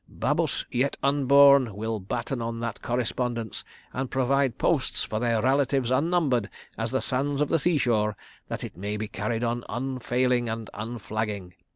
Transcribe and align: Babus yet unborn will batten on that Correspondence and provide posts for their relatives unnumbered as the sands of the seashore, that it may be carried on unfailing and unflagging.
Babus 0.09 0.65
yet 0.71 0.97
unborn 1.03 1.75
will 1.75 1.99
batten 1.99 2.41
on 2.41 2.59
that 2.59 2.81
Correspondence 2.81 3.63
and 3.93 4.09
provide 4.09 4.57
posts 4.57 5.03
for 5.03 5.19
their 5.19 5.43
relatives 5.43 5.91
unnumbered 5.91 6.49
as 6.75 6.89
the 6.89 7.03
sands 7.03 7.39
of 7.39 7.49
the 7.49 7.59
seashore, 7.59 8.17
that 8.47 8.63
it 8.63 8.75
may 8.75 8.97
be 8.97 9.07
carried 9.07 9.43
on 9.43 9.63
unfailing 9.69 10.49
and 10.49 10.71
unflagging. 10.73 11.53